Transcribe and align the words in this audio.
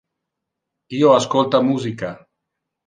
Io 1.01 1.13
ascolta 1.19 1.61
musica. 1.71 2.13